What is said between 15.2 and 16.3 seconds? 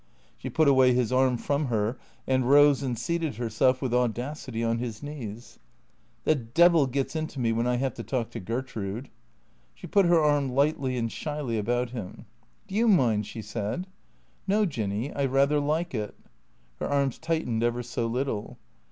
rather like it."